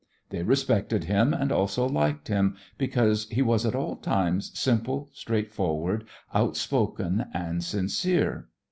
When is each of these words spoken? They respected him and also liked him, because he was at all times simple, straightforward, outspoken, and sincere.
They 0.31 0.41
respected 0.41 1.03
him 1.03 1.31
and 1.31 1.51
also 1.51 1.87
liked 1.87 2.27
him, 2.27 2.55
because 2.79 3.29
he 3.29 3.43
was 3.43 3.67
at 3.67 3.75
all 3.75 3.97
times 3.97 4.51
simple, 4.59 5.09
straightforward, 5.13 6.05
outspoken, 6.33 7.25
and 7.35 7.63
sincere. 7.63 8.47